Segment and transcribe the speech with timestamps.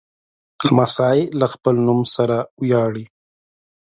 [0.65, 3.05] لمسی له خپل نوم سره ویاړي.